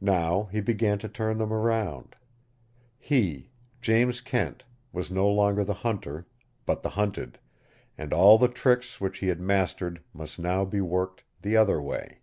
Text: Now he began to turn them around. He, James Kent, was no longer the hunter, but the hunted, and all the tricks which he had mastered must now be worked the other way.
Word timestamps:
Now 0.00 0.48
he 0.50 0.60
began 0.60 0.98
to 0.98 1.08
turn 1.08 1.38
them 1.38 1.52
around. 1.52 2.16
He, 2.98 3.52
James 3.80 4.20
Kent, 4.20 4.64
was 4.92 5.08
no 5.08 5.28
longer 5.28 5.62
the 5.62 5.72
hunter, 5.86 6.26
but 6.66 6.82
the 6.82 6.88
hunted, 6.98 7.38
and 7.96 8.12
all 8.12 8.38
the 8.38 8.48
tricks 8.48 9.00
which 9.00 9.18
he 9.18 9.28
had 9.28 9.40
mastered 9.40 10.02
must 10.12 10.36
now 10.40 10.64
be 10.64 10.80
worked 10.80 11.22
the 11.42 11.56
other 11.56 11.80
way. 11.80 12.22